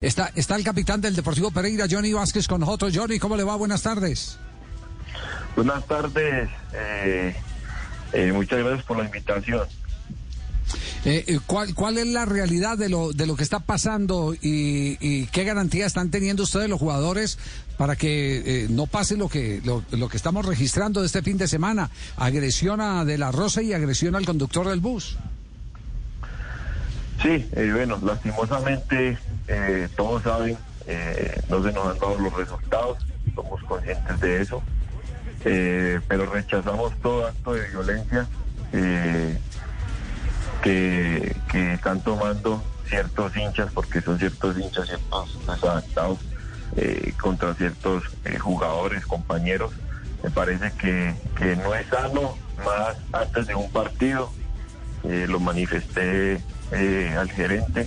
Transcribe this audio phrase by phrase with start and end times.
[0.00, 2.92] Está, está el capitán del Deportivo Pereira, Johnny Vázquez, con nosotros.
[2.94, 3.56] Johnny, ¿cómo le va?
[3.56, 4.38] Buenas tardes.
[5.56, 6.48] Buenas tardes.
[6.72, 7.34] Eh,
[8.12, 9.66] eh, muchas gracias por la invitación.
[11.04, 15.42] Eh, ¿cuál, ¿Cuál es la realidad de lo, de lo que está pasando y, qué
[15.42, 17.36] garantía están teniendo ustedes los jugadores
[17.76, 21.48] para que no pase lo que, lo, lo, que estamos registrando de este fin de
[21.48, 21.90] semana?
[22.14, 25.16] Agresión a De La Rosa y agresión al conductor del bus.
[27.20, 29.18] Sí, bueno, lastimosamente
[29.48, 32.98] eh, todos saben, eh, no se nos han dado los resultados,
[33.34, 34.62] somos conscientes de eso,
[35.44, 38.26] eh, pero rechazamos todo acto de violencia
[40.62, 41.34] que,
[41.72, 46.18] están tomando ciertos hinchas, porque son ciertos hinchas, ciertos desadaptados
[47.20, 48.04] contra ciertos
[48.40, 49.72] jugadores, compañeros.
[50.22, 54.30] Me parece que, que no es sano, más antes de un partido,
[55.04, 57.86] lo manifesté al gerente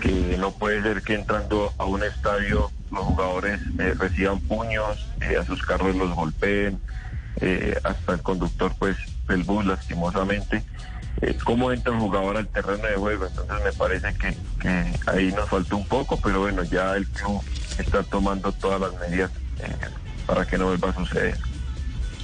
[0.00, 5.36] que no puede ser que entrando a un estadio los jugadores eh, reciban puños, eh,
[5.36, 6.80] a sus carros los golpeen,
[7.40, 8.96] eh, hasta el conductor pues
[9.28, 10.64] del bus lastimosamente.
[11.44, 15.48] cómo entra el jugador al terreno de juego, entonces me parece que, que ahí nos
[15.48, 17.42] falta un poco, pero bueno, ya el club
[17.78, 19.30] está tomando todas las medidas
[20.26, 21.36] para que no vuelva a suceder.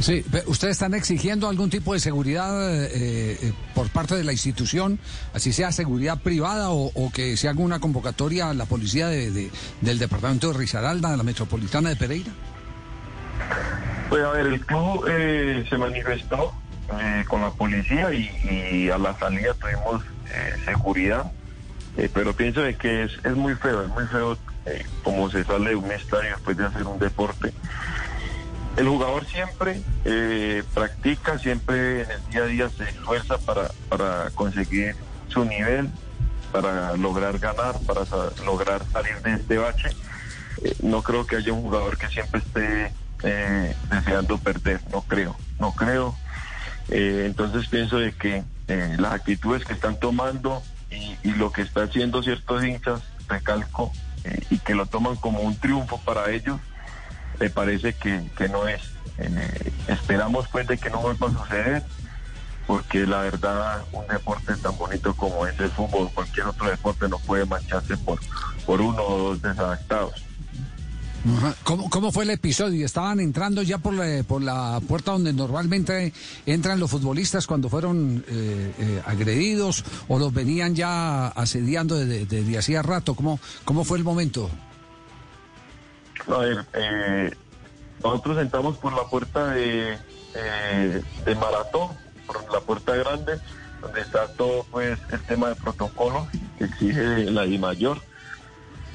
[0.00, 2.88] Sí, ¿ustedes están exigiendo algún tipo de seguridad eh,
[3.42, 4.98] eh, por parte de la institución,
[5.34, 9.50] así sea seguridad privada o, que se haga una convocatoria a la policía de,
[9.82, 12.30] del departamento de Risaralda, de la metropolitana de Pereira?
[14.08, 16.52] Pues a ver, el club eh, se manifestó
[17.28, 20.02] con la policía y, a la salida tuvimos
[20.64, 21.30] seguridad,
[22.12, 24.36] pero pienso de que es, es muy feo, es muy feo
[25.02, 27.52] como se sale de un estadio después de hacer un deporte
[28.76, 34.30] el jugador siempre eh, practica, siempre en el día a día se esfuerza para, para
[34.34, 34.96] conseguir
[35.28, 35.90] su nivel,
[36.50, 38.02] para lograr ganar, para
[38.44, 39.90] lograr salir de este bache.
[40.64, 42.92] Eh, no creo que haya un jugador que siempre esté
[43.24, 46.16] eh, deseando perder, no creo, no creo.
[46.88, 48.42] entonces pienso de que
[48.98, 53.92] las actitudes que están tomando y, y, lo que está haciendo ciertos hinchas, recalco,
[54.48, 56.58] y que lo toman como un triunfo para ellos,
[57.42, 58.80] me parece que, no es.
[59.18, 61.82] Eh, esperamos pues de que no vuelva a suceder,
[62.68, 67.18] porque la verdad un deporte tan bonito como es el fútbol, cualquier otro deporte no
[67.18, 68.20] puede mancharse por,
[68.64, 70.22] por uno o dos desadaptados.
[71.64, 72.86] ¿Cómo, fue el episodio?
[72.86, 76.12] ¿Estaban entrando ya por la, por la puerta donde normalmente
[76.46, 82.82] entran los futbolistas cuando fueron eh, eh, agredidos o los venían ya asediando desde, hacía
[82.82, 83.14] rato?
[83.14, 84.48] ¿Cómo, ¿Cómo fue el momento?
[86.28, 87.30] A ver, eh,
[88.02, 89.98] nosotros entramos por la puerta de,
[90.34, 91.90] eh, de Maratón,
[92.26, 93.38] por la puerta grande,
[93.80, 96.28] donde está todo pues el tema de protocolo
[96.58, 97.98] que exige la I mayor.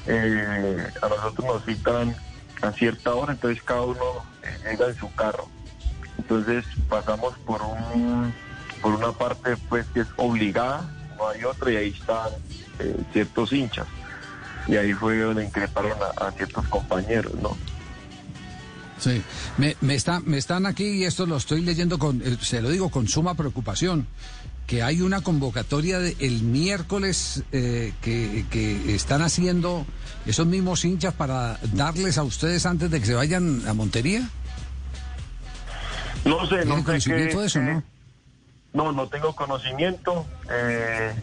[0.06, 2.16] Eh, a nosotros nos citan
[2.62, 4.24] a cierta hora, entonces cada uno
[4.64, 5.48] llega en su carro.
[6.16, 8.32] Entonces pasamos por un
[8.80, 12.30] por una parte pues que es obligada, no hay otra y ahí están
[13.12, 13.86] ciertos hinchas
[14.68, 17.56] y ahí fue donde increparon a, ciertos compañeros, ¿no?
[18.98, 19.22] Sí,
[19.56, 22.68] me, me, está, me están aquí y esto lo estoy leyendo con, eh, se lo
[22.68, 24.08] digo con suma preocupación,
[24.66, 29.86] que hay una convocatoria de, el miércoles eh, que, que, están haciendo
[30.26, 34.28] esos mismos hinchas para darles a ustedes antes de que se vayan a Montería.
[36.24, 37.82] No sé, no sé conocimiento de eso, ¿no?
[38.74, 40.26] No, no tengo conocimiento.
[40.50, 41.14] Eh,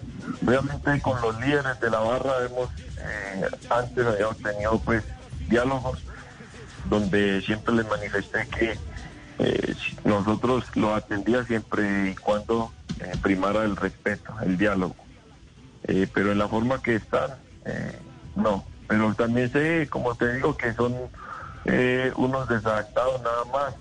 [0.45, 2.69] obviamente con los líderes de la barra hemos
[3.05, 5.03] eh, antes habíamos tenido pues
[5.47, 5.99] diálogos
[6.89, 8.77] donde siempre les manifesté que
[9.39, 14.95] eh, nosotros lo atendía siempre y cuando eh, primara el respeto, el diálogo.
[16.13, 17.31] pero en la forma que están,
[18.35, 18.63] no.
[18.87, 20.95] Pero también sé, como te digo, que son
[22.15, 23.73] unos desadaptados nada más,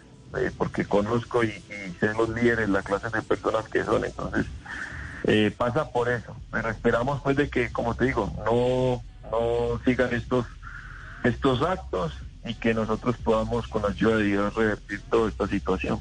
[0.57, 4.47] porque conozco y, y, sé los líderes, la clase de personas que son, entonces
[5.57, 6.37] pasa por eso.
[6.51, 10.47] Pero esperamos pues de que, como te digo, no no sigan estos,
[11.23, 12.13] estos actos
[12.45, 16.01] y que nosotros podamos con la ayuda de Dios revertir toda esta situación.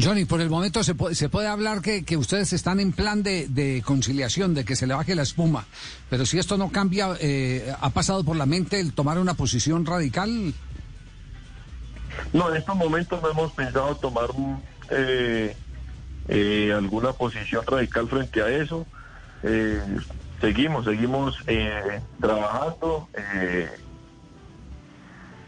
[0.00, 3.22] Johnny, por el momento se puede, se puede hablar que, que ustedes están en plan
[3.22, 5.64] de, de, conciliación, de que se le baje la espuma,
[6.10, 9.84] pero si esto no cambia, eh, ¿ha pasado por la mente el tomar una posición
[9.86, 10.54] radical?
[12.32, 14.30] No, en estos momentos no hemos pensado tomar
[14.90, 15.56] eh,
[16.28, 18.86] eh, alguna posición radical frente a eso.
[19.42, 19.80] Eh,
[20.40, 23.08] seguimos, seguimos eh, trabajando.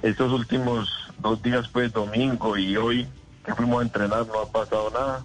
[0.03, 3.09] Estos últimos dos días, pues domingo y hoy
[3.45, 5.25] que fuimos a entrenar, no ha pasado nada.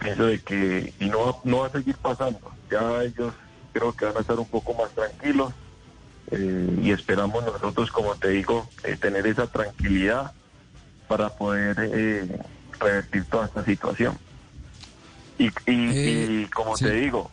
[0.00, 2.40] Pienso de que, y no, no va a seguir pasando.
[2.70, 3.32] Ya ellos
[3.72, 5.52] creo que van a estar un poco más tranquilos
[6.82, 8.68] y esperamos nosotros, como te digo,
[9.00, 10.32] tener esa tranquilidad
[11.08, 12.44] para poder
[12.78, 14.18] revertir toda esta situación.
[15.38, 17.30] Y, y, como te digo,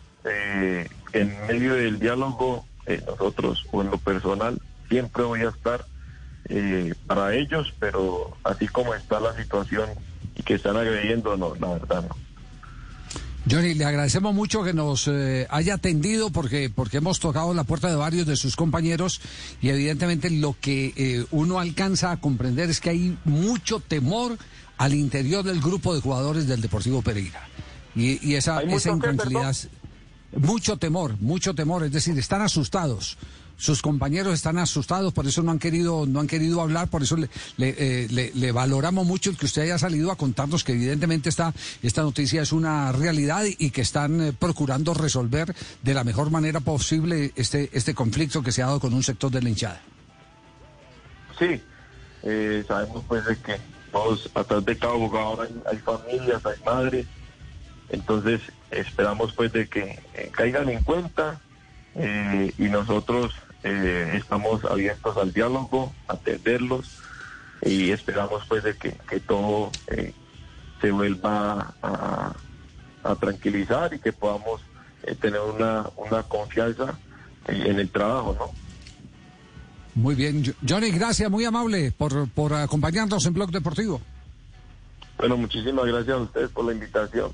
[1.14, 2.66] en medio del diálogo,
[3.08, 5.86] nosotros, o en lo personal, siempre voy a estar
[7.08, 9.90] para ellos, pero así como está la situación
[10.36, 12.16] y que están agrediendo, no, la verdad no.
[13.50, 17.90] Johnny, le agradecemos mucho que nos eh, haya atendido porque, porque hemos tocado la puerta
[17.90, 19.20] de varios de sus compañeros
[19.62, 24.38] y evidentemente lo que eh, uno alcanza a comprender es que hay mucho temor
[24.78, 27.48] al interior del grupo de jugadores del Deportivo Pereira.
[27.96, 29.56] Y, y esa, esa intranquilidad,
[30.36, 33.18] mucho temor, mucho temor, es decir, están asustados.
[33.56, 37.16] Sus compañeros están asustados, por eso no han querido, no han querido hablar, por eso
[37.16, 42.02] le, eh, valoramos mucho el que usted haya salido a contarnos que evidentemente esta, esta
[42.02, 47.32] noticia es una realidad y, que están eh, procurando resolver de la mejor manera posible
[47.36, 49.82] este, este conflicto que se ha dado con un sector de la hinchada.
[51.38, 51.62] Sí,
[52.24, 53.58] eh, sabemos pues de que
[53.92, 57.06] todos atrás de cada jugador hay, familias, hay madres,
[57.90, 58.42] entonces
[58.72, 60.00] esperamos pues de que
[60.32, 61.40] caigan en cuenta
[62.58, 63.34] y nosotros
[63.64, 67.00] eh, estamos abiertos al diálogo, atenderlos
[67.62, 70.14] y esperamos pues de que, todo eh,
[70.82, 72.34] se vuelva a,
[73.20, 74.62] tranquilizar y que podamos
[75.04, 76.98] eh, tener una, una confianza
[77.48, 78.52] en el trabajo, ¿no?
[79.96, 84.02] Muy bien, Johnny, gracias, muy amable por, por acompañarnos en Blog Deportivo.
[85.18, 87.32] Bueno, muchísimas gracias a ustedes por la invitación.